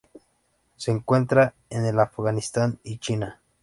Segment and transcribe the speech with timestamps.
[0.77, 3.39] Se encuentra en el Afganistán y China.